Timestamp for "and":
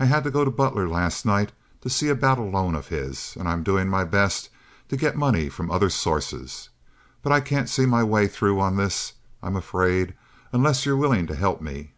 3.38-3.48